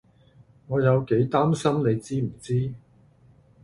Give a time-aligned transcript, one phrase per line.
[0.65, 2.73] 我有幾擔心你知唔知？